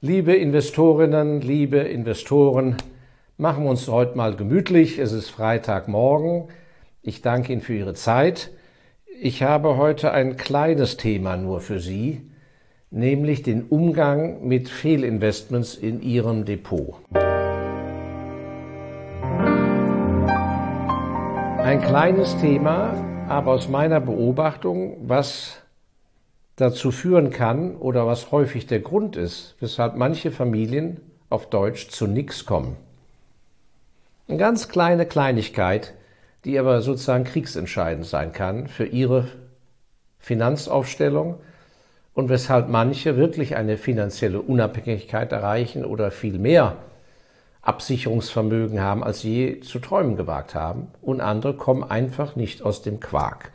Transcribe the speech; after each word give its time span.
Liebe 0.00 0.32
Investorinnen, 0.32 1.40
liebe 1.40 1.78
Investoren, 1.78 2.76
machen 3.36 3.64
wir 3.64 3.70
uns 3.70 3.88
heute 3.88 4.16
mal 4.16 4.36
gemütlich. 4.36 5.00
Es 5.00 5.10
ist 5.10 5.28
Freitagmorgen. 5.28 6.44
Ich 7.02 7.20
danke 7.20 7.52
Ihnen 7.52 7.62
für 7.62 7.74
Ihre 7.74 7.94
Zeit. 7.94 8.52
Ich 9.20 9.42
habe 9.42 9.76
heute 9.76 10.12
ein 10.12 10.36
kleines 10.36 10.98
Thema 10.98 11.36
nur 11.36 11.58
für 11.60 11.80
Sie, 11.80 12.20
nämlich 12.92 13.42
den 13.42 13.64
Umgang 13.64 14.46
mit 14.46 14.68
Fehlinvestments 14.68 15.74
in 15.74 16.00
Ihrem 16.00 16.44
Depot. 16.44 16.94
Ein 21.58 21.80
kleines 21.80 22.36
Thema, 22.36 22.94
aber 23.28 23.50
aus 23.50 23.68
meiner 23.68 23.98
Beobachtung, 23.98 24.98
was 25.08 25.60
dazu 26.58 26.90
führen 26.90 27.30
kann 27.30 27.76
oder 27.76 28.06
was 28.06 28.32
häufig 28.32 28.66
der 28.66 28.80
Grund 28.80 29.16
ist, 29.16 29.54
weshalb 29.60 29.96
manche 29.96 30.30
Familien 30.30 31.00
auf 31.30 31.48
Deutsch 31.48 31.88
zu 31.88 32.06
nichts 32.06 32.46
kommen. 32.46 32.76
Eine 34.26 34.38
ganz 34.38 34.68
kleine 34.68 35.06
Kleinigkeit, 35.06 35.94
die 36.44 36.58
aber 36.58 36.82
sozusagen 36.82 37.24
kriegsentscheidend 37.24 38.06
sein 38.06 38.32
kann 38.32 38.66
für 38.66 38.86
ihre 38.86 39.28
Finanzaufstellung 40.18 41.38
und 42.12 42.28
weshalb 42.28 42.68
manche 42.68 43.16
wirklich 43.16 43.56
eine 43.56 43.76
finanzielle 43.76 44.42
Unabhängigkeit 44.42 45.30
erreichen 45.30 45.84
oder 45.84 46.10
viel 46.10 46.38
mehr 46.38 46.76
Absicherungsvermögen 47.62 48.80
haben, 48.80 49.04
als 49.04 49.22
je 49.22 49.60
zu 49.60 49.78
träumen 49.78 50.16
gewagt 50.16 50.54
haben. 50.54 50.88
Und 51.02 51.20
andere 51.20 51.54
kommen 51.54 51.84
einfach 51.84 52.34
nicht 52.34 52.62
aus 52.62 52.82
dem 52.82 52.98
Quark. 52.98 53.52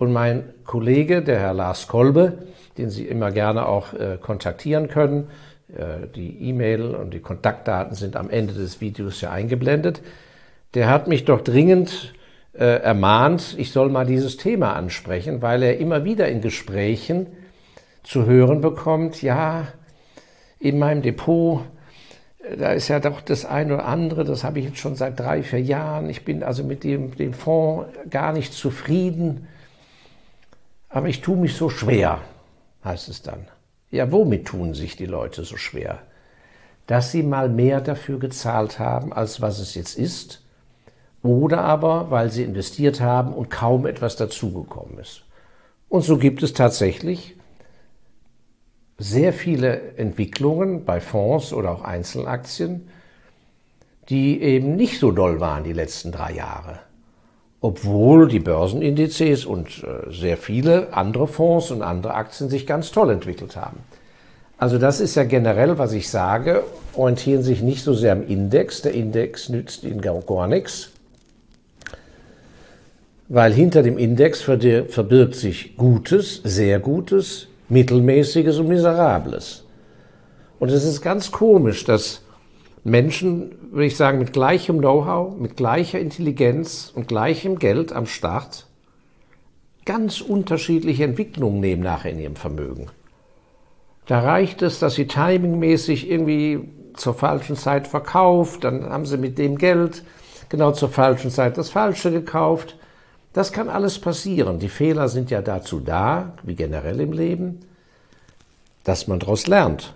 Und 0.00 0.14
mein 0.14 0.44
Kollege, 0.64 1.20
der 1.20 1.38
Herr 1.40 1.52
Lars 1.52 1.86
Kolbe, 1.86 2.38
den 2.78 2.88
Sie 2.88 3.06
immer 3.06 3.30
gerne 3.32 3.66
auch 3.66 3.92
äh, 3.92 4.16
kontaktieren 4.18 4.88
können, 4.88 5.28
äh, 5.76 6.06
die 6.16 6.48
E-Mail 6.48 6.94
und 6.94 7.12
die 7.12 7.20
Kontaktdaten 7.20 7.94
sind 7.94 8.16
am 8.16 8.30
Ende 8.30 8.54
des 8.54 8.80
Videos 8.80 9.20
ja 9.20 9.30
eingeblendet, 9.30 10.00
der 10.72 10.88
hat 10.88 11.06
mich 11.06 11.26
doch 11.26 11.42
dringend 11.42 12.14
äh, 12.54 12.80
ermahnt, 12.80 13.54
ich 13.58 13.72
soll 13.72 13.90
mal 13.90 14.06
dieses 14.06 14.38
Thema 14.38 14.72
ansprechen, 14.72 15.42
weil 15.42 15.62
er 15.62 15.76
immer 15.76 16.02
wieder 16.02 16.28
in 16.28 16.40
Gesprächen 16.40 17.26
zu 18.02 18.24
hören 18.24 18.62
bekommt, 18.62 19.20
ja, 19.20 19.66
in 20.58 20.78
meinem 20.78 21.02
Depot, 21.02 21.60
äh, 22.42 22.56
da 22.56 22.72
ist 22.72 22.88
ja 22.88 23.00
doch 23.00 23.20
das 23.20 23.44
eine 23.44 23.74
oder 23.74 23.84
andere, 23.84 24.24
das 24.24 24.44
habe 24.44 24.60
ich 24.60 24.64
jetzt 24.64 24.78
schon 24.78 24.94
seit 24.94 25.20
drei, 25.20 25.42
vier 25.42 25.60
Jahren. 25.60 26.08
Ich 26.08 26.24
bin 26.24 26.42
also 26.42 26.64
mit 26.64 26.84
dem, 26.84 27.14
dem 27.18 27.34
Fonds 27.34 27.90
gar 28.08 28.32
nicht 28.32 28.54
zufrieden. 28.54 29.46
Aber 30.90 31.08
ich 31.08 31.20
tue 31.20 31.36
mich 31.36 31.54
so 31.54 31.70
schwer, 31.70 32.20
heißt 32.84 33.08
es 33.08 33.22
dann. 33.22 33.46
Ja, 33.90 34.10
womit 34.10 34.46
tun 34.46 34.74
sich 34.74 34.96
die 34.96 35.06
Leute 35.06 35.44
so 35.44 35.56
schwer? 35.56 36.00
Dass 36.86 37.12
sie 37.12 37.22
mal 37.22 37.48
mehr 37.48 37.80
dafür 37.80 38.18
gezahlt 38.18 38.80
haben, 38.80 39.12
als 39.12 39.40
was 39.40 39.60
es 39.60 39.74
jetzt 39.76 39.96
ist, 39.96 40.44
oder 41.22 41.62
aber, 41.62 42.10
weil 42.10 42.30
sie 42.30 42.42
investiert 42.42 43.00
haben 43.00 43.32
und 43.34 43.50
kaum 43.50 43.86
etwas 43.86 44.16
dazugekommen 44.16 44.98
ist. 44.98 45.22
Und 45.88 46.02
so 46.02 46.18
gibt 46.18 46.42
es 46.42 46.54
tatsächlich 46.54 47.36
sehr 48.98 49.32
viele 49.32 49.96
Entwicklungen 49.96 50.84
bei 50.84 51.00
Fonds 51.00 51.52
oder 51.52 51.70
auch 51.70 51.82
Einzelaktien, 51.82 52.88
die 54.08 54.42
eben 54.42 54.74
nicht 54.76 54.98
so 54.98 55.12
doll 55.12 55.40
waren 55.40 55.62
die 55.62 55.72
letzten 55.72 56.10
drei 56.10 56.32
Jahre 56.32 56.80
obwohl 57.60 58.28
die 58.28 58.40
Börsenindizes 58.40 59.44
und 59.44 59.84
äh, 59.84 60.10
sehr 60.10 60.36
viele 60.36 60.92
andere 60.92 61.26
Fonds 61.26 61.70
und 61.70 61.82
andere 61.82 62.14
Aktien 62.14 62.48
sich 62.48 62.66
ganz 62.66 62.90
toll 62.90 63.10
entwickelt 63.10 63.56
haben. 63.56 63.78
Also 64.56 64.78
das 64.78 65.00
ist 65.00 65.14
ja 65.14 65.24
generell, 65.24 65.78
was 65.78 65.92
ich 65.92 66.08
sage, 66.08 66.64
orientieren 66.94 67.42
sich 67.42 67.62
nicht 67.62 67.82
so 67.82 67.94
sehr 67.94 68.12
am 68.12 68.26
Index. 68.26 68.82
Der 68.82 68.92
Index 68.92 69.48
nützt 69.48 69.84
ihnen 69.84 70.00
gar, 70.00 70.20
gar 70.20 70.46
nichts, 70.46 70.90
weil 73.28 73.52
hinter 73.52 73.82
dem 73.82 73.96
Index 73.96 74.42
verbirgt 74.42 75.34
sich 75.34 75.76
Gutes, 75.76 76.42
sehr 76.44 76.78
Gutes, 76.78 77.48
Mittelmäßiges 77.68 78.58
und 78.58 78.68
Miserables. 78.68 79.64
Und 80.58 80.70
es 80.70 80.84
ist 80.84 81.00
ganz 81.00 81.30
komisch, 81.30 81.84
dass 81.84 82.20
Menschen, 82.84 83.72
würde 83.72 83.86
ich 83.86 83.96
sagen, 83.96 84.18
mit 84.18 84.32
gleichem 84.32 84.78
Know-how, 84.78 85.36
mit 85.36 85.56
gleicher 85.56 85.98
Intelligenz 85.98 86.92
und 86.94 87.08
gleichem 87.08 87.58
Geld 87.58 87.92
am 87.92 88.06
Start 88.06 88.66
ganz 89.84 90.20
unterschiedliche 90.20 91.04
Entwicklungen 91.04 91.60
nehmen 91.60 91.82
nachher 91.82 92.12
in 92.12 92.20
ihrem 92.20 92.36
Vermögen. 92.36 92.86
Da 94.06 94.20
reicht 94.20 94.62
es, 94.62 94.78
dass 94.78 94.94
sie 94.94 95.06
timingmäßig 95.06 96.10
irgendwie 96.10 96.60
zur 96.94 97.14
falschen 97.14 97.56
Zeit 97.56 97.86
verkauft, 97.86 98.64
dann 98.64 98.88
haben 98.90 99.06
sie 99.06 99.16
mit 99.16 99.38
dem 99.38 99.56
Geld 99.56 100.04
genau 100.48 100.72
zur 100.72 100.88
falschen 100.88 101.30
Zeit 101.30 101.56
das 101.58 101.70
Falsche 101.70 102.10
gekauft. 102.10 102.76
Das 103.32 103.52
kann 103.52 103.68
alles 103.68 103.98
passieren. 103.98 104.58
Die 104.58 104.68
Fehler 104.68 105.08
sind 105.08 105.30
ja 105.30 105.42
dazu 105.42 105.80
da, 105.80 106.34
wie 106.42 106.56
generell 106.56 107.00
im 107.00 107.12
Leben, 107.12 107.60
dass 108.84 109.06
man 109.06 109.20
daraus 109.20 109.46
lernt. 109.46 109.94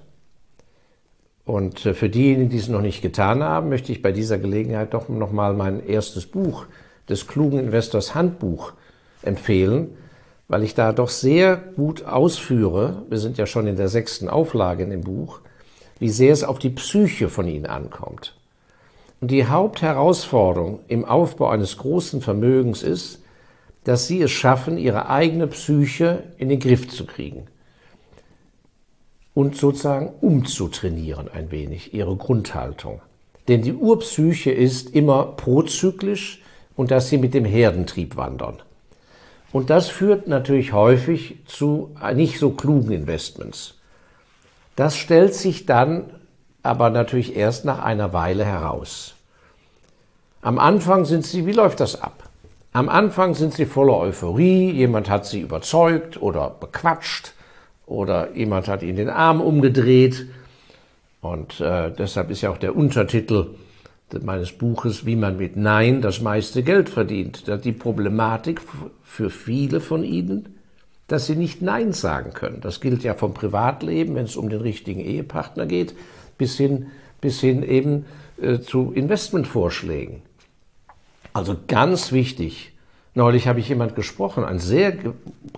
Und 1.44 1.84
äh, 1.84 1.94
für 1.94 2.08
diejenigen, 2.08 2.50
die 2.50 2.58
es 2.58 2.68
noch 2.68 2.80
nicht 2.80 3.02
getan 3.02 3.42
haben, 3.42 3.68
möchte 3.68 3.92
ich 3.92 4.02
bei 4.02 4.12
dieser 4.12 4.38
Gelegenheit 4.38 4.94
doch 4.94 5.08
nochmal 5.08 5.54
mein 5.54 5.86
erstes 5.86 6.26
Buch, 6.26 6.66
des 7.08 7.26
klugen 7.26 7.58
Investors 7.58 8.14
Handbuch, 8.14 8.72
empfehlen, 9.22 9.88
weil 10.48 10.62
ich 10.62 10.74
da 10.74 10.92
doch 10.92 11.08
sehr 11.08 11.56
gut 11.56 12.04
ausführe, 12.04 13.02
wir 13.08 13.18
sind 13.18 13.36
ja 13.38 13.46
schon 13.46 13.66
in 13.66 13.76
der 13.76 13.88
sechsten 13.88 14.28
Auflage 14.28 14.84
in 14.84 14.90
dem 14.90 15.02
Buch, 15.02 15.40
wie 15.98 16.08
sehr 16.08 16.32
es 16.32 16.44
auf 16.44 16.58
die 16.58 16.70
Psyche 16.70 17.28
von 17.28 17.46
Ihnen 17.46 17.66
ankommt. 17.66 18.36
Und 19.20 19.30
die 19.30 19.46
Hauptherausforderung 19.46 20.80
im 20.88 21.04
Aufbau 21.04 21.48
eines 21.48 21.78
großen 21.78 22.20
Vermögens 22.20 22.82
ist, 22.82 23.22
dass 23.84 24.06
Sie 24.06 24.20
es 24.22 24.30
schaffen, 24.30 24.78
Ihre 24.78 25.08
eigene 25.08 25.46
Psyche 25.46 26.24
in 26.36 26.48
den 26.48 26.58
Griff 26.58 26.88
zu 26.88 27.06
kriegen 27.06 27.46
und 29.34 29.56
sozusagen 29.56 30.12
umzutrainieren 30.20 31.28
ein 31.28 31.50
wenig, 31.50 31.92
ihre 31.92 32.16
Grundhaltung. 32.16 33.00
Denn 33.48 33.62
die 33.62 33.74
Urpsyche 33.74 34.52
ist 34.52 34.94
immer 34.94 35.24
prozyklisch 35.24 36.42
und 36.76 36.90
dass 36.90 37.08
sie 37.08 37.18
mit 37.18 37.34
dem 37.34 37.44
Herdentrieb 37.44 38.16
wandern. 38.16 38.62
Und 39.52 39.70
das 39.70 39.88
führt 39.88 40.26
natürlich 40.26 40.72
häufig 40.72 41.36
zu 41.46 41.90
nicht 42.14 42.38
so 42.38 42.50
klugen 42.50 42.90
Investments. 42.90 43.74
Das 44.76 44.96
stellt 44.96 45.34
sich 45.34 45.66
dann 45.66 46.10
aber 46.62 46.90
natürlich 46.90 47.36
erst 47.36 47.64
nach 47.64 47.80
einer 47.80 48.12
Weile 48.12 48.44
heraus. 48.44 49.14
Am 50.40 50.58
Anfang 50.58 51.04
sind 51.04 51.24
sie, 51.24 51.46
wie 51.46 51.52
läuft 51.52 51.80
das 51.80 52.00
ab? 52.00 52.28
Am 52.72 52.88
Anfang 52.88 53.34
sind 53.34 53.54
sie 53.54 53.66
voller 53.66 53.96
Euphorie, 53.96 54.70
jemand 54.72 55.08
hat 55.08 55.26
sie 55.26 55.40
überzeugt 55.40 56.20
oder 56.20 56.50
bequatscht, 56.50 57.34
oder 57.86 58.34
jemand 58.34 58.68
hat 58.68 58.82
ihn 58.82 58.96
den 58.96 59.10
Arm 59.10 59.40
umgedreht. 59.40 60.26
Und 61.20 61.60
äh, 61.60 61.90
deshalb 61.90 62.30
ist 62.30 62.42
ja 62.42 62.50
auch 62.50 62.58
der 62.58 62.76
Untertitel 62.76 63.54
meines 64.22 64.52
Buches, 64.52 65.06
wie 65.06 65.16
man 65.16 65.36
mit 65.36 65.56
Nein 65.56 66.00
das 66.00 66.20
meiste 66.20 66.62
Geld 66.62 66.88
verdient. 66.88 67.44
Die 67.64 67.72
Problematik 67.72 68.60
für 69.02 69.30
viele 69.30 69.80
von 69.80 70.04
Ihnen, 70.04 70.54
dass 71.08 71.26
sie 71.26 71.36
nicht 71.36 71.62
Nein 71.62 71.92
sagen 71.92 72.32
können. 72.32 72.60
Das 72.60 72.80
gilt 72.80 73.02
ja 73.02 73.14
vom 73.14 73.34
Privatleben, 73.34 74.14
wenn 74.14 74.24
es 74.24 74.36
um 74.36 74.48
den 74.48 74.60
richtigen 74.60 75.00
Ehepartner 75.00 75.66
geht, 75.66 75.94
bis 76.38 76.56
hin, 76.56 76.86
bis 77.20 77.40
hin 77.40 77.62
eben 77.62 78.06
äh, 78.40 78.60
zu 78.60 78.92
Investmentvorschlägen. 78.92 80.22
Also 81.32 81.56
ganz 81.66 82.12
wichtig. 82.12 82.72
Neulich 83.14 83.46
habe 83.46 83.60
ich 83.60 83.68
jemand 83.68 83.96
gesprochen, 83.96 84.44
ein 84.44 84.58
sehr 84.58 84.96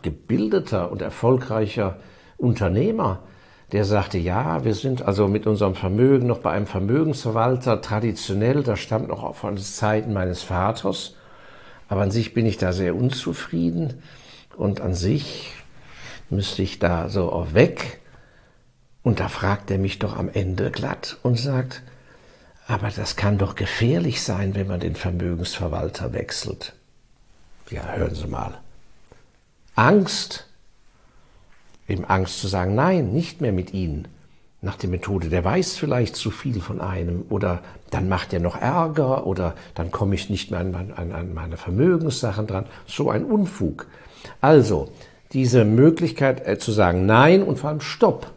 gebildeter 0.03 0.91
und 0.91 1.01
erfolgreicher 1.01 1.99
Unternehmer, 2.37 3.21
der 3.73 3.85
sagte, 3.85 4.19
ja, 4.19 4.65
wir 4.65 4.75
sind 4.75 5.03
also 5.03 5.27
mit 5.27 5.47
unserem 5.47 5.75
Vermögen 5.75 6.27
noch 6.27 6.39
bei 6.39 6.53
einem 6.53 6.67
Vermögensverwalter 6.67 7.81
traditionell, 7.81 8.63
das 8.63 8.79
stammt 8.79 9.09
noch 9.09 9.35
von 9.35 9.59
Zeiten 9.59 10.13
meines 10.13 10.43
Vaters, 10.43 11.15
aber 11.89 12.03
an 12.03 12.11
sich 12.11 12.35
bin 12.35 12.47
ich 12.47 12.59
da 12.59 12.73
sehr 12.73 12.95
unzufrieden 12.95 14.03
und 14.57 14.81
an 14.81 14.95
sich 14.95 15.53
müsste 16.31 16.63
ich 16.63 16.79
da 16.79 17.09
so 17.09 17.33
auch 17.33 17.55
weg. 17.55 18.01
Und 19.03 19.21
da 19.21 19.29
fragt 19.29 19.71
er 19.71 19.79
mich 19.79 20.01
doch 20.01 20.17
am 20.17 20.29
Ende 20.29 20.73
glatt 20.73 21.17
und 21.23 21.39
sagt, 21.39 21.83
aber 22.67 22.91
das 22.91 23.15
kann 23.15 23.39
doch 23.39 23.55
gefährlich 23.55 24.23
sein, 24.23 24.57
wenn 24.57 24.67
man 24.67 24.81
den 24.81 24.97
Vermögensverwalter 24.97 26.13
wechselt. 26.13 26.73
Ja, 27.71 27.93
hören 27.93 28.15
Sie 28.15 28.27
mal. 28.27 28.59
Angst 29.77 30.46
Eben 31.89 32.05
Angst 32.05 32.41
zu 32.41 32.49
sagen, 32.49 32.75
nein, 32.75 33.13
nicht 33.13 33.41
mehr 33.41 33.53
mit 33.53 33.73
ihnen. 33.73 34.09
Nach 34.63 34.77
der 34.77 34.89
Methode, 34.89 35.29
der 35.29 35.45
weiß 35.45 35.77
vielleicht 35.77 36.17
zu 36.17 36.31
viel 36.31 36.61
von 36.61 36.81
einem 36.81 37.25
oder 37.29 37.61
dann 37.91 38.09
macht 38.09 38.33
er 38.33 38.41
noch 38.41 38.61
Ärger 38.61 39.27
oder 39.27 39.55
dann 39.75 39.91
komme 39.91 40.15
ich 40.15 40.31
nicht 40.31 40.51
mehr 40.51 40.61
an, 40.61 40.93
an, 40.97 41.13
an 41.13 41.35
meine 41.35 41.57
Vermögenssachen 41.57 42.47
dran. 42.47 42.67
So 42.87 43.11
ein 43.11 43.25
Unfug. 43.25 43.87
Also, 44.41 44.89
diese 45.33 45.65
Möglichkeit 45.65 46.47
äh, 46.47 46.59
zu 46.59 46.73
sagen 46.73 47.07
Nein 47.07 47.43
und 47.43 47.59
vor 47.59 47.71
allem 47.71 47.81
Stopp, 47.81 48.33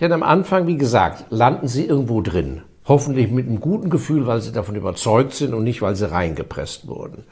Denn 0.00 0.12
am 0.12 0.22
Anfang, 0.22 0.66
wie 0.66 0.76
gesagt, 0.76 1.24
landen 1.30 1.68
Sie 1.68 1.86
irgendwo 1.86 2.20
drin. 2.20 2.62
Hoffentlich 2.86 3.30
mit 3.30 3.46
einem 3.46 3.60
guten 3.60 3.90
Gefühl, 3.90 4.26
weil 4.26 4.40
Sie 4.40 4.52
davon 4.52 4.76
überzeugt 4.76 5.32
sind 5.32 5.54
und 5.54 5.64
nicht, 5.64 5.82
weil 5.82 5.96
Sie 5.96 6.10
reingepresst 6.10 6.86
wurden. 6.86 7.24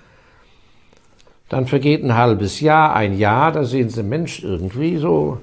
Dann 1.49 1.67
vergeht 1.67 2.03
ein 2.03 2.15
halbes 2.15 2.61
Jahr, 2.61 2.95
ein 2.95 3.19
Jahr, 3.19 3.53
da 3.53 3.65
sehen 3.65 3.91
Sie, 3.91 4.03
Mensch, 4.03 4.43
irgendwie 4.43 4.97
so, 4.97 5.41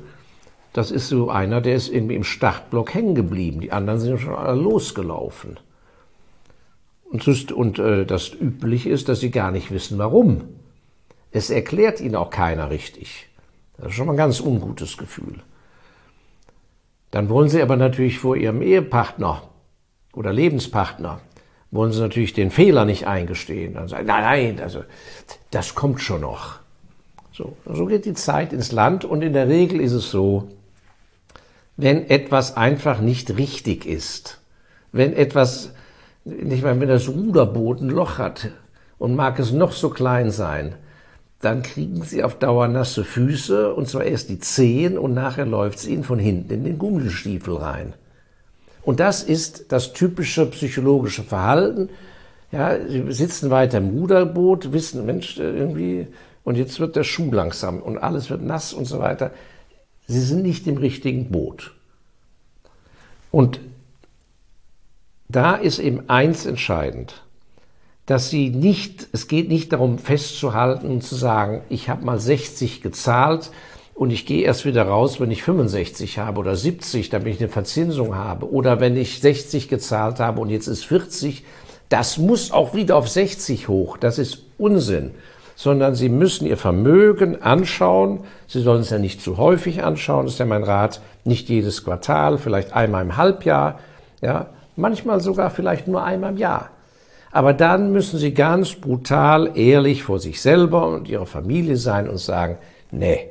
das 0.74 0.92
ist 0.92 1.10
so 1.10 1.30
einer, 1.30 1.62
der 1.62 1.76
ist 1.76 1.90
irgendwie 1.90 2.16
im 2.16 2.24
Startblock 2.24 2.94
hängen 2.94 3.16
geblieben. 3.16 3.60
Die 3.60 3.72
anderen 3.72 4.00
sind 4.00 4.20
schon 4.20 4.36
alle 4.36 4.60
losgelaufen. 4.60 5.60
Und, 7.12 7.28
das, 7.28 7.44
und 7.52 7.78
äh, 7.78 8.06
das 8.06 8.34
Übliche 8.34 8.90
ist, 8.90 9.10
dass 9.10 9.20
sie 9.20 9.32
gar 9.32 9.52
nicht 9.52 9.72
wissen, 9.72 9.98
warum. 9.98 10.44
Es 11.32 11.50
erklärt 11.50 12.00
ihnen 12.00 12.16
auch 12.16 12.30
keiner 12.30 12.70
richtig. 12.70 13.28
Das 13.78 13.88
ist 13.88 13.96
schon 13.96 14.08
mal 14.08 14.14
ein 14.14 14.18
ganz 14.18 14.40
ungutes 14.40 14.98
Gefühl. 14.98 15.42
Dann 17.10 17.28
wollen 17.28 17.50
sie 17.50 17.62
aber 17.62 17.76
natürlich 17.76 18.20
vor 18.20 18.38
ihrem 18.38 18.62
Ehepartner 18.62 19.44
oder 20.14 20.32
Lebenspartner, 20.32 21.20
wollen 21.72 21.92
sie 21.92 22.02
natürlich 22.02 22.34
den 22.34 22.52
Fehler 22.52 22.86
nicht 22.86 23.08
eingestehen. 23.08 23.74
Dann 23.74 23.88
sagen, 23.88 24.06
nein, 24.06 24.24
nein, 24.24 24.60
also, 24.62 24.84
das 25.50 25.74
kommt 25.74 26.02
schon 26.02 26.22
noch. 26.22 26.60
So, 27.32 27.56
so 27.66 27.86
geht 27.86 28.06
die 28.06 28.14
Zeit 28.14 28.54
ins 28.54 28.72
Land 28.72 29.06
und 29.06 29.22
in 29.22 29.34
der 29.34 29.48
Regel 29.48 29.80
ist 29.80 29.94
es 29.94 30.12
so, 30.12 30.50
wenn 31.78 32.10
etwas 32.10 32.58
einfach 32.58 33.00
nicht 33.00 33.38
richtig 33.38 33.86
ist, 33.86 34.42
wenn 34.92 35.14
etwas 35.14 35.74
nicht 36.26 36.64
mal 36.64 36.80
wenn 36.80 36.88
das 36.88 37.10
Ruderboot 37.10 37.82
ein 37.82 37.90
Loch 37.90 38.18
hat 38.18 38.52
und 39.00 39.16
mag 39.16 39.40
es 39.40 39.52
noch 39.52 39.72
so 39.72 39.90
klein 39.90 40.30
sein, 40.30 40.76
dann 41.40 41.64
kriegen 41.64 42.04
sie 42.04 42.24
auf 42.24 42.38
Dauer 42.38 42.68
nasse 42.68 43.04
Füße 43.04 43.74
und 43.74 43.90
zwar 43.90 44.04
erst 44.04 44.30
die 44.30 44.40
Zehen 44.40 44.98
und 44.98 45.14
nachher 45.14 45.46
läuft 45.46 45.80
es 45.80 45.88
ihnen 45.88 46.04
von 46.04 46.20
hinten 46.20 46.54
in 46.54 46.64
den 46.64 46.78
Gummistiefel 46.78 47.56
rein. 47.56 47.94
Und 48.84 49.00
das 49.00 49.24
ist 49.24 49.72
das 49.72 49.94
typische 49.94 50.46
psychologische 50.48 51.24
Verhalten. 51.24 51.90
Ja, 52.52 52.78
sie 52.86 53.12
sitzen 53.12 53.50
weiter 53.50 53.78
im 53.78 53.90
Ruderboot, 53.90 54.74
wissen, 54.74 55.06
Mensch, 55.06 55.38
irgendwie, 55.38 56.08
und 56.44 56.58
jetzt 56.58 56.80
wird 56.80 56.96
der 56.96 57.04
Schuh 57.04 57.32
langsam 57.32 57.82
und 57.82 57.98
alles 57.98 58.30
wird 58.30 58.42
nass 58.42 58.74
und 58.74 58.86
so 58.86 59.00
weiter. 59.00 59.32
Sie 60.08 60.20
sind 60.20 60.42
nicht 60.42 60.68
im 60.68 60.78
richtigen 60.78 61.32
Boot. 61.32 61.74
Und 63.32 63.60
da 65.30 65.56
ist 65.56 65.80
eben 65.80 66.10
eins 66.10 66.46
entscheidend, 66.46 67.24
dass 68.06 68.30
sie 68.30 68.50
nicht, 68.50 69.08
es 69.14 69.30
geht 69.30 69.48
nicht 69.48 69.72
darum 69.72 69.98
festzuhalten 69.98 70.88
und 70.88 71.04
zu 71.04 71.16
sagen, 71.16 71.62
ich 71.70 71.88
habe 71.88 72.04
mal 72.04 72.20
60 72.20 72.82
gezahlt 72.82 73.52
und 74.02 74.10
ich 74.10 74.26
gehe 74.26 74.44
erst 74.44 74.66
wieder 74.66 74.82
raus, 74.88 75.20
wenn 75.20 75.30
ich 75.30 75.44
65 75.44 76.18
habe 76.18 76.40
oder 76.40 76.56
70, 76.56 77.12
damit 77.12 77.36
ich 77.36 77.40
eine 77.40 77.50
Verzinsung 77.50 78.16
habe. 78.16 78.52
Oder 78.52 78.80
wenn 78.80 78.98
ich 78.98 79.22
60 79.22 79.70
gezahlt 79.70 80.20
habe 80.20 80.42
und 80.42 80.50
jetzt 80.50 80.66
ist 80.66 80.86
40, 80.86 81.46
das 81.88 82.18
muss 82.18 82.52
auch 82.52 82.74
wieder 82.74 82.96
auf 82.96 83.08
60 83.08 83.68
hoch. 83.68 83.98
Das 83.98 84.18
ist 84.18 84.40
Unsinn. 84.58 85.12
Sondern 85.56 85.94
Sie 85.94 86.10
müssen 86.10 86.48
Ihr 86.48 86.58
Vermögen 86.58 87.44
anschauen. 87.44 88.22
Sie 88.48 88.62
sollen 88.62 88.82
es 88.82 88.90
ja 88.90 88.98
nicht 88.98 89.22
zu 89.22 89.38
häufig 89.38 89.84
anschauen. 89.84 90.26
Das 90.26 90.34
ist 90.34 90.40
ja 90.40 90.48
mein 90.48 90.64
Rat. 90.64 91.00
Nicht 91.24 91.48
jedes 91.50 91.84
Quartal, 91.84 92.40
vielleicht 92.40 92.74
einmal 92.74 93.04
im 93.04 93.18
Halbjahr. 93.18 93.78
Ja, 94.20 94.48
manchmal 94.76 95.22
sogar 95.22 95.52
vielleicht 95.52 95.88
nur 95.88 96.04
einmal 96.04 96.32
im 96.32 96.38
Jahr. 96.38 96.72
Aber 97.32 97.54
dann 97.54 97.92
müssen 97.92 98.18
Sie 98.18 98.34
ganz 98.34 98.74
brutal 98.74 99.52
ehrlich 99.56 100.02
vor 100.02 100.18
sich 100.18 100.42
selber 100.42 100.88
und 100.88 101.08
Ihrer 101.08 101.28
Familie 101.28 101.78
sein 101.78 102.10
und 102.10 102.18
sagen, 102.18 102.58
nee, 102.90 103.30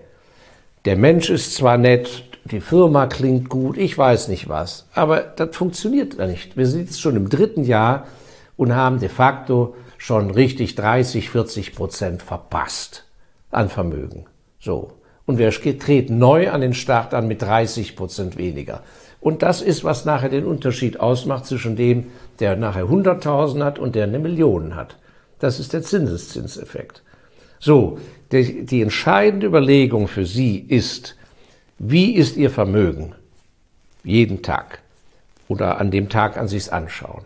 der 0.85 0.97
Mensch 0.97 1.31
ist 1.31 1.55
zwar 1.55 1.77
nett, 1.77 2.25
die 2.45 2.61
Firma 2.61 3.07
klingt 3.07 3.49
gut, 3.49 3.77
ich 3.77 3.97
weiß 3.97 4.29
nicht 4.29 4.49
was, 4.49 4.87
aber 4.95 5.21
das 5.21 5.55
funktioniert 5.55 6.19
nicht. 6.19 6.57
Wir 6.57 6.67
sind 6.67 6.87
jetzt 6.87 7.01
schon 7.01 7.17
im 7.17 7.29
dritten 7.29 7.65
Jahr 7.65 8.07
und 8.57 8.75
haben 8.75 8.99
de 8.99 9.09
facto 9.09 9.75
schon 9.99 10.31
richtig 10.31 10.75
30, 10.75 11.29
40 11.29 11.75
Prozent 11.75 12.23
verpasst 12.23 13.05
an 13.51 13.69
Vermögen. 13.69 14.27
So. 14.59 14.93
Und 15.27 15.39
wir 15.39 15.51
treten 15.51 16.19
neu 16.19 16.51
an 16.51 16.63
den 16.63 16.75
Start 16.75 17.15
an 17.15 17.29
mit 17.29 17.43
30 17.43 17.95
Prozent 17.95 18.37
weniger. 18.37 18.83
Und 19.21 19.43
das 19.43 19.61
ist, 19.61 19.85
was 19.85 20.07
nachher 20.07 20.31
den 20.31 20.47
Unterschied 20.47 20.99
ausmacht 20.99 21.45
zwischen 21.45 21.77
dem, 21.77 22.07
der 22.41 22.57
nachher 22.57 22.87
100.000 22.87 23.63
hat 23.63 23.79
und 23.79 23.95
der 23.95 24.05
eine 24.05 24.19
Million 24.19 24.75
hat. 24.75 24.97
Das 25.39 25.61
ist 25.61 25.73
der 25.75 25.83
Zinseszinseffekt. 25.83 27.03
So, 27.61 27.99
die, 28.33 28.65
die 28.65 28.83
entscheidende 28.83 29.47
Überlegung 29.47 30.09
für 30.09 30.27
Sie 30.27 30.59
ist, 30.59 31.17
wie 31.79 32.15
ist 32.15 32.37
Ihr 32.37 32.51
Vermögen? 32.51 33.15
Jeden 34.03 34.43
Tag. 34.43 34.81
Oder 35.47 35.79
an 35.79 35.93
dem 35.93 36.09
Tag, 36.09 36.37
an 36.37 36.47
es 36.47 36.69
anschauen. 36.69 37.25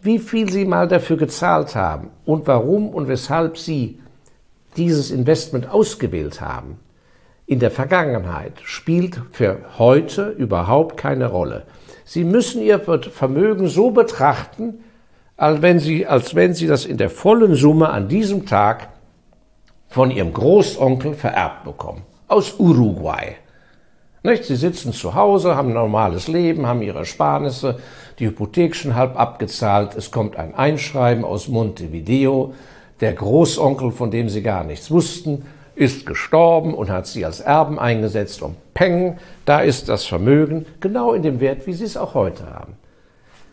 Wie 0.00 0.18
viel 0.18 0.50
Sie 0.50 0.64
mal 0.64 0.88
dafür 0.88 1.16
gezahlt 1.16 1.74
haben 1.74 2.08
und 2.24 2.46
warum 2.46 2.88
und 2.88 3.08
weshalb 3.08 3.58
Sie 3.58 3.98
dieses 4.76 5.10
Investment 5.10 5.68
ausgewählt 5.68 6.40
haben 6.40 6.78
in 7.48 7.60
der 7.60 7.70
Vergangenheit 7.70 8.52
spielt 8.62 9.22
für 9.32 9.60
heute 9.78 10.28
überhaupt 10.28 10.98
keine 10.98 11.26
Rolle. 11.28 11.62
Sie 12.04 12.22
müssen 12.22 12.60
Ihr 12.60 12.78
Vermögen 12.78 13.68
so 13.68 13.90
betrachten, 13.90 14.84
als 15.38 15.62
wenn 15.62 15.78
Sie, 15.78 16.06
als 16.06 16.34
wenn 16.34 16.52
Sie 16.52 16.66
das 16.66 16.84
in 16.84 16.98
der 16.98 17.08
vollen 17.08 17.54
Summe 17.54 17.88
an 17.88 18.08
diesem 18.08 18.44
Tag 18.44 18.90
von 19.88 20.10
Ihrem 20.10 20.32
Großonkel 20.32 21.14
vererbt 21.14 21.64
bekommen. 21.64 22.02
Aus 22.28 22.54
Uruguay. 22.58 23.36
Nicht? 24.22 24.44
Sie 24.44 24.56
sitzen 24.56 24.92
zu 24.92 25.14
Hause, 25.14 25.56
haben 25.56 25.68
ein 25.68 25.74
normales 25.74 26.28
Leben, 26.28 26.66
haben 26.66 26.82
ihre 26.82 26.98
Ersparnisse, 26.98 27.78
die 28.18 28.26
Hypothek 28.26 28.74
schon 28.74 28.94
halb 28.94 29.18
abgezahlt, 29.18 29.94
es 29.94 30.10
kommt 30.10 30.36
ein 30.36 30.54
Einschreiben 30.54 31.24
aus 31.24 31.48
Montevideo, 31.48 32.52
der 33.00 33.12
Großonkel, 33.12 33.92
von 33.92 34.10
dem 34.10 34.28
Sie 34.28 34.42
gar 34.42 34.64
nichts 34.64 34.90
wussten, 34.90 35.44
ist 35.78 36.04
gestorben 36.06 36.74
und 36.74 36.90
hat 36.90 37.06
sie 37.06 37.24
als 37.24 37.40
Erben 37.40 37.78
eingesetzt 37.78 38.42
und 38.42 38.56
peng, 38.74 39.18
da 39.44 39.60
ist 39.60 39.88
das 39.88 40.04
Vermögen 40.04 40.66
genau 40.80 41.12
in 41.12 41.22
dem 41.22 41.38
Wert, 41.38 41.66
wie 41.66 41.72
sie 41.72 41.84
es 41.84 41.96
auch 41.96 42.14
heute 42.14 42.46
haben. 42.52 42.74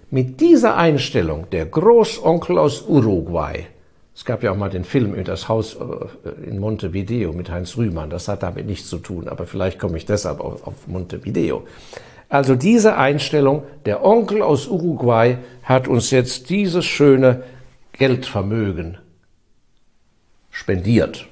Mit 0.09 0.41
dieser 0.41 0.75
Einstellung, 0.75 1.47
der 1.51 1.67
Großonkel 1.67 2.57
aus 2.57 2.81
Uruguay, 2.87 3.67
es 4.15 4.23
gab 4.23 4.43
ja 4.43 4.51
auch 4.51 4.57
mal 4.57 4.69
den 4.69 4.85
Film 4.85 5.13
über 5.13 5.23
das 5.23 5.49
Haus 5.49 5.75
äh, 5.75 6.47
in 6.47 6.59
Montevideo 6.59 7.33
mit 7.33 7.51
Heinz 7.51 7.75
Rühmann, 7.77 8.09
das 8.09 8.27
hat 8.27 8.43
damit 8.43 8.65
nichts 8.65 8.89
zu 8.89 8.97
tun, 8.97 9.27
aber 9.27 9.45
vielleicht 9.45 9.77
komme 9.77 9.97
ich 9.97 10.05
deshalb 10.05 10.39
auf 10.39 10.87
Montevideo. 10.87 11.65
Also 12.29 12.55
diese 12.55 12.97
Einstellung, 12.97 13.63
der 13.85 14.03
Onkel 14.03 14.41
aus 14.41 14.67
Uruguay 14.67 15.37
hat 15.63 15.87
uns 15.87 16.11
jetzt 16.11 16.49
dieses 16.49 16.85
schöne 16.85 17.43
Geldvermögen 17.93 18.97
spendiert. 20.49 21.27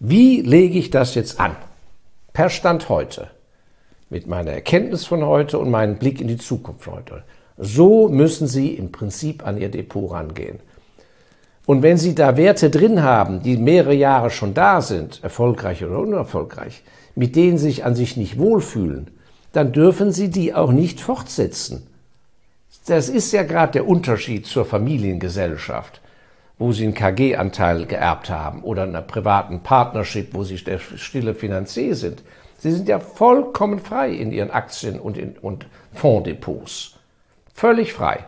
Wie 0.00 0.40
lege 0.40 0.78
ich 0.78 0.90
das 0.90 1.14
jetzt 1.14 1.38
an? 1.38 1.54
Per 2.32 2.50
Stand 2.50 2.88
heute. 2.88 3.28
Mit 4.10 4.26
meiner 4.26 4.50
Erkenntnis 4.50 5.06
von 5.06 5.24
heute 5.24 5.58
und 5.58 5.70
meinem 5.70 5.96
Blick 5.96 6.20
in 6.20 6.28
die 6.28 6.38
Zukunft 6.38 6.86
heute. 6.86 7.22
So 7.56 8.08
müssen 8.08 8.46
Sie 8.46 8.74
im 8.74 8.90
Prinzip 8.90 9.46
an 9.46 9.58
Ihr 9.58 9.70
Depot 9.70 10.10
rangehen. 10.10 10.58
Und 11.66 11.82
wenn 11.82 11.96
Sie 11.96 12.14
da 12.14 12.36
Werte 12.36 12.70
drin 12.70 13.02
haben, 13.02 13.42
die 13.42 13.56
mehrere 13.56 13.94
Jahre 13.94 14.30
schon 14.30 14.54
da 14.54 14.80
sind, 14.80 15.22
erfolgreich 15.22 15.84
oder 15.84 15.98
unerfolgreich, 15.98 16.82
mit 17.14 17.36
denen 17.36 17.58
Sie 17.58 17.66
sich 17.66 17.84
an 17.84 17.94
sich 17.94 18.16
nicht 18.16 18.38
wohlfühlen, 18.38 19.10
dann 19.52 19.72
dürfen 19.72 20.12
Sie 20.12 20.30
die 20.30 20.54
auch 20.54 20.72
nicht 20.72 21.00
fortsetzen. 21.00 21.86
Das 22.86 23.08
ist 23.08 23.32
ja 23.32 23.44
gerade 23.44 23.72
der 23.72 23.86
Unterschied 23.86 24.46
zur 24.46 24.64
Familiengesellschaft 24.64 26.02
wo 26.62 26.70
sie 26.70 26.84
einen 26.84 26.94
KG-Anteil 26.94 27.86
geerbt 27.86 28.30
haben 28.30 28.62
oder 28.62 28.84
einer 28.84 29.02
privaten 29.02 29.64
Partnership, 29.64 30.32
wo 30.32 30.44
sie 30.44 30.56
der 30.62 30.78
stille 30.78 31.34
Finanzier 31.34 31.96
sind. 31.96 32.22
Sie 32.58 32.70
sind 32.70 32.88
ja 32.88 33.00
vollkommen 33.00 33.80
frei 33.80 34.12
in 34.12 34.30
ihren 34.30 34.52
Aktien 34.52 35.00
und, 35.00 35.18
in, 35.18 35.36
und 35.38 35.66
Fonddepots. 35.92 36.94
Völlig 37.52 37.92
frei. 37.92 38.24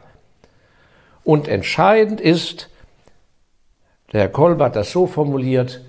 Und 1.23 1.47
entscheidend 1.47 2.21
ist, 2.21 2.71
der 4.15 4.23
Herr 4.23 4.29
Kolb 4.29 4.61
hat 4.61 4.77
das 4.77 4.93
so 4.93 5.07
formuliert, 5.09 5.83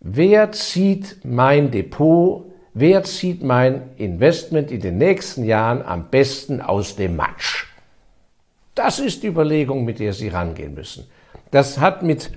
wer 0.00 0.52
zieht 0.52 1.18
mein 1.24 1.72
Depot, 1.72 2.46
wer 2.74 3.02
zieht 3.02 3.42
mein 3.42 3.90
Investment 3.96 4.70
in 4.70 4.80
den 4.80 4.98
nächsten 4.98 5.44
Jahren 5.44 5.82
am 5.82 6.08
besten 6.08 6.60
aus 6.60 6.94
dem 6.94 7.16
Matsch? 7.16 7.66
Das 8.76 9.00
ist 9.00 9.24
die 9.24 9.26
Überlegung, 9.26 9.84
mit 9.84 9.98
der 9.98 10.12
Sie 10.12 10.28
rangehen 10.28 10.74
müssen. 10.74 11.06
Das 11.50 11.80
hat 11.80 12.04
mit 12.04 12.30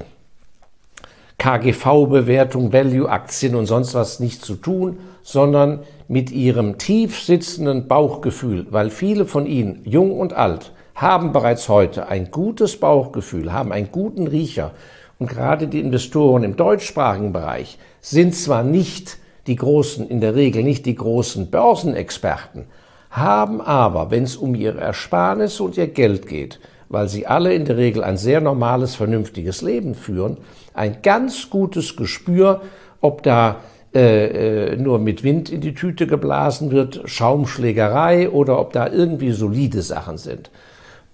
KGV-Bewertung, 1.38 2.74
Value-Aktien 2.74 3.54
und 3.56 3.68
sonst 3.68 3.94
was 3.94 4.20
nichts 4.20 4.46
zu 4.46 4.56
tun, 4.56 4.98
sondern 5.22 5.84
mit 6.08 6.32
ihrem 6.32 6.80
tief 6.80 7.22
sitzenden 7.22 7.88
Bauchgefühl, 7.88 8.66
weil 8.72 8.90
viele 8.90 9.26
von 9.26 9.46
ihnen, 9.46 9.82
jung 9.86 10.20
und 10.20 10.34
alt, 10.34 10.72
haben 10.96 11.34
bereits 11.34 11.70
heute 11.70 12.08
ein 12.08 12.32
gutes 12.32 12.80
Bauchgefühl, 12.80 13.54
haben 13.54 13.72
einen 13.72 13.92
guten 13.92 14.28
Riecher. 14.28 14.72
Und 15.18 15.30
gerade 15.30 15.68
die 15.68 15.80
Investoren 15.80 16.44
im 16.44 16.56
deutschsprachigen 16.58 17.32
Bereich 17.32 17.78
sind 18.02 18.36
zwar 18.36 18.64
nicht 18.64 19.18
die 19.48 19.56
großen, 19.56 20.08
in 20.08 20.22
der 20.22 20.36
Regel 20.36 20.64
nicht 20.64 20.86
die 20.86 20.96
großen 20.96 21.50
Börsenexperten, 21.50 22.66
haben 23.10 23.62
aber, 23.62 24.12
wenn 24.12 24.24
es 24.24 24.36
um 24.36 24.56
ihre 24.56 24.82
Ersparnisse 24.82 25.64
und 25.64 25.78
ihr 25.78 25.88
Geld 25.88 26.28
geht, 26.28 26.60
weil 26.90 27.08
sie 27.08 27.28
alle 27.28 27.54
in 27.54 27.66
der 27.66 27.78
Regel 27.78 28.04
ein 28.04 28.18
sehr 28.18 28.42
normales, 28.42 28.96
vernünftiges 28.96 29.62
Leben 29.62 29.96
führen, 29.96 30.38
ein 30.74 30.98
ganz 31.02 31.50
gutes 31.50 31.96
Gespür, 31.96 32.62
ob 33.00 33.24
da 33.24 33.58
äh, 33.94 34.74
äh, 34.74 34.76
nur 34.76 35.00
mit 35.00 35.24
Wind 35.24 35.50
in 35.50 35.62
die 35.62 35.74
Tüte 35.74 36.06
geblasen 36.06 36.72
wird, 36.72 37.02
Schaumschlägerei 37.06 38.30
oder 38.30 38.60
ob 38.60 38.74
da 38.74 38.90
irgendwie 38.90 39.32
solide 39.32 39.82
Sachen 39.82 40.18
sind. 40.18 40.52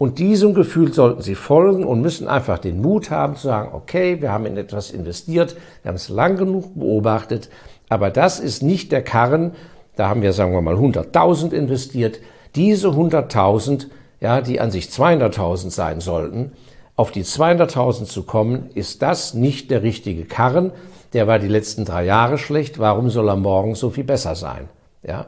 Und 0.01 0.17
diesem 0.17 0.55
Gefühl 0.55 0.91
sollten 0.93 1.21
Sie 1.21 1.35
folgen 1.35 1.83
und 1.83 2.01
müssen 2.01 2.27
einfach 2.27 2.57
den 2.57 2.81
Mut 2.81 3.11
haben 3.11 3.35
zu 3.35 3.43
sagen, 3.43 3.69
okay, 3.75 4.19
wir 4.19 4.31
haben 4.31 4.47
in 4.47 4.57
etwas 4.57 4.89
investiert, 4.89 5.55
wir 5.83 5.89
haben 5.89 5.95
es 5.95 6.09
lang 6.09 6.37
genug 6.37 6.73
beobachtet, 6.73 7.51
aber 7.87 8.09
das 8.09 8.39
ist 8.39 8.63
nicht 8.63 8.91
der 8.91 9.03
Karren, 9.03 9.51
da 9.95 10.09
haben 10.09 10.23
wir, 10.23 10.33
sagen 10.33 10.53
wir 10.53 10.61
mal, 10.63 10.73
100.000 10.73 11.51
investiert. 11.51 12.17
Diese 12.55 12.87
100.000, 12.87 13.89
ja, 14.21 14.41
die 14.41 14.59
an 14.59 14.71
sich 14.71 14.85
200.000 14.85 15.69
sein 15.69 16.01
sollten, 16.01 16.53
auf 16.95 17.11
die 17.11 17.23
200.000 17.23 18.05
zu 18.05 18.23
kommen, 18.23 18.71
ist 18.73 19.03
das 19.03 19.35
nicht 19.35 19.69
der 19.69 19.83
richtige 19.83 20.25
Karren. 20.25 20.71
Der 21.13 21.27
war 21.27 21.37
die 21.37 21.47
letzten 21.47 21.85
drei 21.85 22.05
Jahre 22.05 22.39
schlecht. 22.39 22.79
Warum 22.79 23.11
soll 23.11 23.29
er 23.29 23.35
morgen 23.35 23.75
so 23.75 23.91
viel 23.91 24.05
besser 24.05 24.33
sein? 24.33 24.67
Ja. 25.03 25.27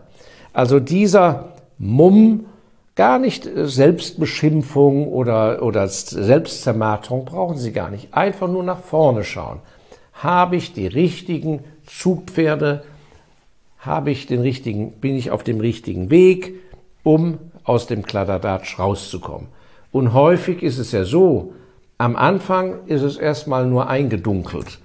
Also 0.52 0.80
dieser 0.80 1.50
Mumm, 1.78 2.46
gar 2.96 3.20
nicht 3.20 3.48
Selbstbeschimpfung 3.56 5.08
oder, 5.08 5.64
oder 5.64 5.88
Selbstzermarterung 5.88 7.26
brauchen 7.26 7.58
Sie 7.58 7.72
gar 7.72 7.90
nicht. 7.90 8.14
Einfach 8.14 8.48
nur 8.48 8.64
nach 8.64 8.80
vorne 8.80 9.24
schauen. 9.24 9.60
Habe 10.14 10.56
ich 10.56 10.74
die 10.74 10.88
richtigen 10.88 11.64
Zugpferde? 11.86 12.84
habe 13.86 14.12
ich 14.12 14.26
den 14.26 14.42
richtigen, 14.42 14.94
bin 14.94 15.16
ich 15.16 15.32
auf 15.32 15.44
dem 15.44 15.60
richtigen 15.60 16.10
Weg, 16.10 16.56
um 17.04 17.38
aus 17.66 17.86
dem 17.86 18.04
Kladderadatsch 18.04 18.80
rauszukommen. 18.80 19.50
Und 19.92 20.14
häufig 20.14 20.64
ist 20.64 20.80
es 20.80 20.92
ja 20.94 21.04
so, 21.04 21.54
am 21.98 22.16
Anfang 22.16 22.88
ist 22.88 23.02
es 23.02 23.18
erstmal 23.18 23.68
nur 23.68 23.88
eingedunkelt 23.88 24.80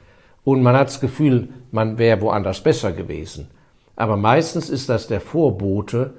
und 0.45 0.62
man 0.62 0.77
hat 0.77 0.88
das 0.88 1.00
Gefühl, 1.00 1.49
man 1.71 1.99
wäre 1.99 2.21
woanders 2.21 2.61
besser 2.61 2.93
gewesen. 2.93 3.49
Aber 3.97 4.17
meistens 4.17 4.69
ist 4.69 4.88
das 4.88 5.07
der 5.07 5.21
Vorbote 5.21 6.15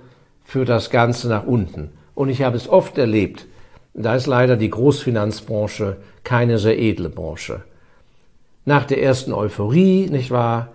für 0.50 0.66
das 0.66 0.90
Ganze 0.90 1.30
nach 1.30 1.46
unten. 1.46 1.92
Und 2.16 2.30
ich 2.30 2.42
habe 2.42 2.58
es 2.58 2.68
oft 2.68 2.98
erlebt, 2.98 3.46
da 3.94 4.16
ist 4.16 4.26
leider 4.26 4.58
die 4.58 4.72
Großfinanzbranche 4.72 5.98
keine 6.24 6.58
sehr 6.58 6.80
edle 6.80 7.10
Branche. 7.10 7.62
Nach 8.66 8.84
der 8.86 9.00
ersten 9.04 9.32
Euphorie, 9.32 10.10
nicht 10.10 10.32
wahr, 10.32 10.70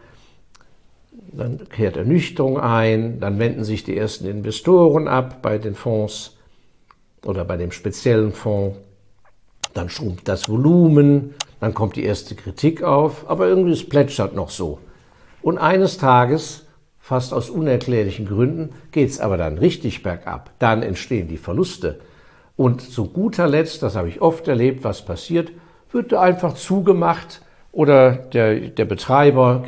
dann 1.32 1.68
kehrt 1.70 1.96
Ernüchterung 1.96 2.60
ein, 2.60 3.18
dann 3.18 3.40
wenden 3.40 3.64
sich 3.64 3.82
die 3.82 3.96
ersten 3.96 4.28
Investoren 4.28 5.08
ab 5.08 5.42
bei 5.42 5.58
den 5.58 5.74
Fonds 5.74 6.36
oder 7.24 7.44
bei 7.44 7.56
dem 7.56 7.72
speziellen 7.72 8.32
Fonds, 8.32 8.78
dann 9.72 9.88
schrumpft 9.88 10.28
das 10.28 10.48
Volumen, 10.48 11.34
dann 11.58 11.74
kommt 11.74 11.96
die 11.96 12.04
erste 12.04 12.36
Kritik 12.36 12.84
auf, 12.84 13.28
aber 13.28 13.48
irgendwie 13.48 13.72
es 13.72 13.88
plätschert 13.88 14.36
noch 14.36 14.50
so. 14.50 14.78
Und 15.42 15.58
eines 15.58 15.98
Tages, 15.98 16.63
fast 17.04 17.34
aus 17.34 17.50
unerklärlichen 17.50 18.24
Gründen, 18.24 18.70
geht 18.90 19.10
es 19.10 19.20
aber 19.20 19.36
dann 19.36 19.58
richtig 19.58 20.02
bergab. 20.02 20.52
Dann 20.58 20.82
entstehen 20.82 21.28
die 21.28 21.36
Verluste. 21.36 22.00
Und 22.56 22.80
zu 22.80 23.10
guter 23.10 23.46
Letzt, 23.46 23.82
das 23.82 23.94
habe 23.94 24.08
ich 24.08 24.22
oft 24.22 24.48
erlebt, 24.48 24.84
was 24.84 25.04
passiert, 25.04 25.52
wird 25.92 26.14
einfach 26.14 26.54
zugemacht 26.54 27.42
oder 27.72 28.12
der, 28.12 28.54
der 28.70 28.86
Betreiber 28.86 29.64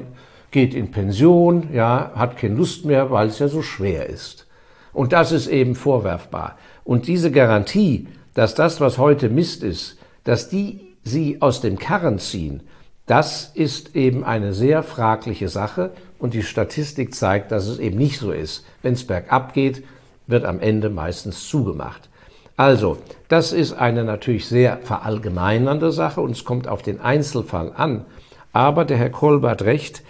geht 0.51 0.73
in 0.73 0.91
Pension, 0.91 1.69
ja, 1.75 2.13
hat 2.15 2.39
keine 2.39 2.55
Lust 2.55 2.87
mehr, 2.87 3.11
weil 3.11 3.29
es 3.29 3.39
ja 3.39 3.49
so 3.49 3.61
schwer 3.61 4.09
ist. 4.09 4.47
Und 4.95 5.13
das 5.13 5.31
ist 5.31 5.47
eben 5.47 5.75
vorwerfbar. 5.75 6.57
Und 6.85 7.07
diese 7.07 7.31
Garantie, 7.31 8.09
dass 8.33 8.55
das, 8.55 8.81
was 8.81 8.97
heute 8.97 9.29
Mist 9.29 9.63
ist, 9.63 9.99
dass 10.25 10.49
die 10.49 10.97
sie 11.05 11.43
aus 11.43 11.61
dem 11.61 11.79
Karren 11.79 12.19
ziehen, 12.19 12.63
das 13.05 13.53
ist 13.55 13.95
eben 13.95 14.25
eine 14.25 14.55
sehr 14.55 14.83
fragliche 14.83 15.51
Sache 15.51 15.93
und 16.19 16.35
die 16.35 16.43
Statistik 16.43 17.15
zeigt, 17.15 17.53
dass 17.53 17.67
es 17.67 17.79
eben 17.79 17.99
nicht 17.99 18.19
so 18.19 18.33
ist. 18.33 18.65
Wenn 18.83 18.95
es 18.95 19.07
bergab 19.07 19.53
geht, 19.53 19.85
wird 20.27 20.45
am 20.45 20.61
Ende 20.61 20.91
meistens 20.91 21.49
zugemacht. 21.49 22.09
Also, 22.57 22.99
das 23.29 23.53
ist 23.53 23.75
eine 23.75 24.05
natürlich 24.05 24.47
sehr 24.47 24.79
verallgemeinernde 24.79 25.93
Sache 25.93 26.21
und 26.21 26.31
es 26.31 26.45
kommt 26.45 26.69
auf 26.69 26.83
den 26.83 27.01
Einzelfall 27.01 27.73
an. 27.77 28.07
Aber 28.53 28.85
der 28.87 28.97
Herr 28.97 29.11
Kolb 29.11 29.45
hat 29.45 29.63
recht, 29.63 30.03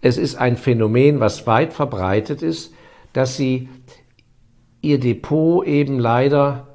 es 0.00 0.16
ist 0.16 0.36
ein 0.36 0.56
Phänomen, 0.56 1.20
was 1.20 1.46
weit 1.46 1.72
verbreitet 1.72 2.42
ist, 2.42 2.72
dass 3.12 3.36
sie 3.36 3.68
ihr 4.80 4.98
Depot 4.98 5.66
eben 5.66 5.98
leider 5.98 6.66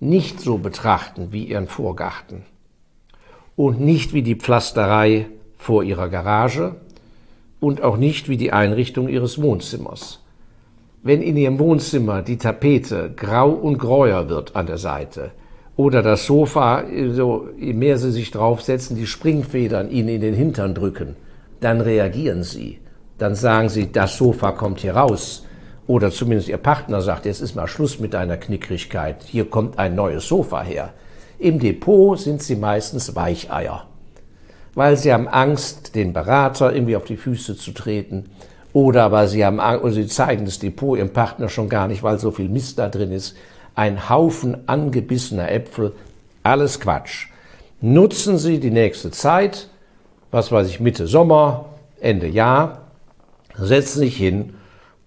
nicht 0.00 0.40
so 0.40 0.58
betrachten 0.58 1.32
wie 1.32 1.44
ihren 1.44 1.68
Vorgarten 1.68 2.44
und 3.56 3.80
nicht 3.80 4.12
wie 4.12 4.22
die 4.22 4.36
Pflasterei 4.36 5.26
vor 5.56 5.82
ihrer 5.82 6.08
Garage 6.08 6.76
und 7.60 7.82
auch 7.82 7.96
nicht 7.96 8.28
wie 8.28 8.36
die 8.36 8.52
Einrichtung 8.52 9.08
ihres 9.08 9.40
Wohnzimmers. 9.40 10.20
Wenn 11.02 11.22
in 11.22 11.36
ihrem 11.36 11.58
Wohnzimmer 11.58 12.22
die 12.22 12.36
Tapete 12.36 13.12
grau 13.14 13.50
und 13.50 13.78
gräuer 13.78 14.28
wird 14.28 14.56
an 14.56 14.66
der 14.66 14.78
Seite 14.78 15.30
oder 15.76 16.02
das 16.02 16.26
Sofa, 16.26 16.84
so, 17.12 17.48
je 17.58 17.72
mehr 17.72 17.96
sie 17.96 18.10
sich 18.10 18.30
draufsetzen, 18.30 18.96
die 18.96 19.06
Springfedern 19.06 19.90
ihnen 19.90 20.08
in 20.08 20.20
den 20.20 20.34
Hintern 20.34 20.74
drücken, 20.74 21.16
dann 21.60 21.80
reagieren 21.80 22.42
sie. 22.42 22.80
Dann 23.16 23.34
sagen 23.34 23.68
sie, 23.68 23.92
das 23.92 24.16
Sofa 24.16 24.52
kommt 24.52 24.80
hier 24.80 24.96
raus. 24.96 25.46
Oder 25.86 26.10
zumindest 26.10 26.48
ihr 26.48 26.58
Partner 26.58 27.00
sagt, 27.00 27.26
jetzt 27.26 27.40
ist 27.40 27.56
mal 27.56 27.66
Schluss 27.66 27.98
mit 27.98 28.14
deiner 28.14 28.36
Knickrigkeit, 28.36 29.24
hier 29.24 29.48
kommt 29.48 29.78
ein 29.78 29.94
neues 29.94 30.28
Sofa 30.28 30.62
her. 30.62 30.92
Im 31.38 31.58
Depot 31.58 32.18
sind 32.18 32.42
sie 32.42 32.56
meistens 32.56 33.16
Weicheier, 33.16 33.86
weil 34.74 34.96
sie 34.96 35.12
haben 35.12 35.28
Angst, 35.28 35.94
den 35.94 36.12
Berater 36.12 36.72
irgendwie 36.72 36.96
auf 36.96 37.04
die 37.04 37.16
Füße 37.16 37.56
zu 37.56 37.72
treten. 37.72 38.26
Oder 38.72 39.10
weil 39.10 39.28
sie 39.28 39.44
haben 39.44 39.60
Angst, 39.60 39.84
oder 39.84 39.92
sie 39.92 40.06
zeigen 40.06 40.44
das 40.44 40.58
Depot 40.58 40.96
ihrem 40.96 41.12
Partner 41.12 41.48
schon 41.48 41.68
gar 41.68 41.88
nicht, 41.88 42.02
weil 42.02 42.18
so 42.18 42.30
viel 42.30 42.48
Mist 42.48 42.78
da 42.78 42.88
drin 42.88 43.12
ist. 43.12 43.36
Ein 43.74 44.08
Haufen 44.08 44.68
angebissener 44.68 45.50
Äpfel, 45.50 45.92
alles 46.42 46.80
Quatsch. 46.80 47.26
Nutzen 47.80 48.36
Sie 48.38 48.60
die 48.60 48.70
nächste 48.70 49.10
Zeit, 49.10 49.68
was 50.30 50.52
weiß 50.52 50.68
ich, 50.68 50.80
Mitte 50.80 51.06
Sommer, 51.06 51.66
Ende 52.00 52.28
Jahr, 52.28 52.82
setzen 53.56 54.00
sich 54.00 54.16
hin 54.16 54.54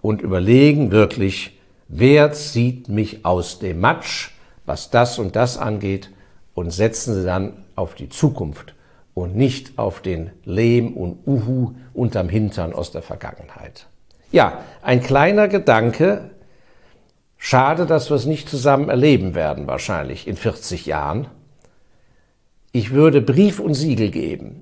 und 0.01 0.21
überlegen 0.21 0.91
wirklich, 0.91 1.59
wer 1.87 2.33
zieht 2.33 2.89
mich 2.89 3.25
aus 3.25 3.59
dem 3.59 3.79
Matsch, 3.79 4.31
was 4.65 4.89
das 4.89 5.19
und 5.19 5.35
das 5.35 5.57
angeht, 5.57 6.09
und 6.55 6.71
setzen 6.71 7.15
sie 7.15 7.25
dann 7.25 7.53
auf 7.75 7.95
die 7.95 8.09
Zukunft 8.09 8.72
und 9.13 9.35
nicht 9.35 9.77
auf 9.77 10.01
den 10.01 10.31
Lehm 10.43 10.93
und 10.93 11.19
Uhu 11.27 11.73
unterm 11.93 12.29
Hintern 12.29 12.73
aus 12.73 12.91
der 12.91 13.01
Vergangenheit. 13.01 13.87
Ja, 14.31 14.63
ein 14.81 15.01
kleiner 15.01 15.47
Gedanke. 15.47 16.31
Schade, 17.37 17.85
dass 17.85 18.09
wir 18.09 18.15
es 18.15 18.25
nicht 18.25 18.49
zusammen 18.49 18.89
erleben 18.89 19.35
werden, 19.35 19.67
wahrscheinlich 19.67 20.27
in 20.27 20.35
40 20.35 20.85
Jahren. 20.85 21.27
Ich 22.71 22.91
würde 22.91 23.21
Brief 23.21 23.59
und 23.59 23.75
Siegel 23.75 24.09
geben, 24.09 24.61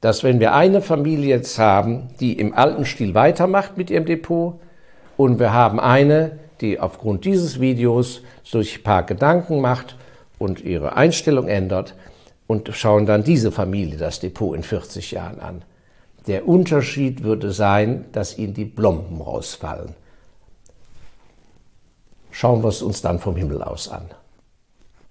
dass 0.00 0.24
wenn 0.24 0.40
wir 0.40 0.54
eine 0.54 0.82
Familie 0.82 1.36
jetzt 1.36 1.58
haben, 1.58 2.08
die 2.18 2.32
im 2.32 2.54
alten 2.54 2.84
Stil 2.84 3.14
weitermacht 3.14 3.76
mit 3.76 3.90
ihrem 3.90 4.06
Depot 4.06 4.58
und 5.16 5.38
wir 5.38 5.52
haben 5.52 5.78
eine, 5.78 6.40
die 6.60 6.80
aufgrund 6.80 7.24
dieses 7.24 7.60
Videos 7.60 8.22
sich 8.42 8.78
ein 8.78 8.82
paar 8.82 9.04
Gedanken 9.04 9.60
macht 9.60 9.96
und 10.38 10.60
ihre 10.64 10.96
Einstellung 10.96 11.46
ändert 11.46 11.94
und 12.46 12.68
schauen 12.72 13.06
dann 13.06 13.24
diese 13.24 13.52
Familie 13.52 13.98
das 13.98 14.20
Depot 14.20 14.54
in 14.54 14.62
40 14.62 15.12
Jahren 15.12 15.40
an. 15.40 15.62
Der 16.26 16.46
Unterschied 16.46 17.24
würde 17.24 17.52
sein, 17.52 18.04
dass 18.12 18.38
ihnen 18.38 18.54
die 18.54 18.64
Blomben 18.64 19.20
rausfallen. 19.20 19.94
Schauen 22.30 22.62
wir 22.62 22.68
es 22.68 22.82
uns 22.82 23.02
dann 23.02 23.18
vom 23.18 23.36
Himmel 23.36 23.62
aus 23.62 23.88
an. 23.88 24.06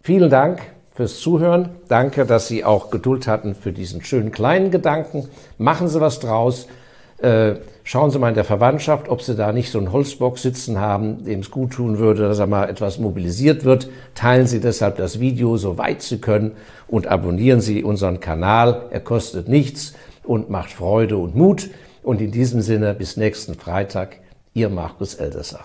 Vielen 0.01 0.29
Dank 0.29 0.61
fürs 0.93 1.19
Zuhören. 1.19 1.69
Danke, 1.87 2.25
dass 2.25 2.47
Sie 2.47 2.65
auch 2.65 2.89
Geduld 2.89 3.27
hatten 3.27 3.55
für 3.55 3.71
diesen 3.71 4.03
schönen 4.03 4.31
kleinen 4.31 4.71
Gedanken. 4.71 5.29
Machen 5.57 5.87
Sie 5.87 6.01
was 6.01 6.19
draus. 6.19 6.67
Äh, 7.17 7.55
schauen 7.91 8.09
Sie 8.09 8.19
mal 8.19 8.29
in 8.29 8.35
der 8.35 8.45
Verwandtschaft, 8.45 9.09
ob 9.09 9.21
Sie 9.21 9.35
da 9.35 9.51
nicht 9.51 9.69
so 9.69 9.77
einen 9.77 9.91
Holzbock 9.91 10.39
sitzen 10.39 10.79
haben, 10.79 11.25
dem 11.25 11.41
es 11.41 11.51
gut 11.51 11.73
tun 11.73 11.97
würde, 11.97 12.21
dass 12.21 12.39
er 12.39 12.47
mal 12.47 12.69
etwas 12.69 12.99
mobilisiert 12.99 13.65
wird. 13.65 13.89
Teilen 14.15 14.47
Sie 14.47 14.61
deshalb 14.61 14.95
das 14.95 15.19
Video 15.19 15.57
so 15.57 15.77
weit 15.77 16.01
Sie 16.01 16.19
können 16.19 16.53
und 16.87 17.07
abonnieren 17.07 17.59
Sie 17.59 17.83
unseren 17.83 18.21
Kanal. 18.21 18.83
Er 18.91 19.01
kostet 19.01 19.49
nichts 19.49 19.93
und 20.23 20.49
macht 20.49 20.71
Freude 20.71 21.17
und 21.17 21.35
Mut. 21.35 21.69
Und 22.01 22.21
in 22.21 22.31
diesem 22.31 22.61
Sinne 22.61 22.93
bis 22.93 23.17
nächsten 23.17 23.55
Freitag, 23.55 24.21
Ihr 24.53 24.69
Markus 24.69 25.15
Eldesser. 25.15 25.59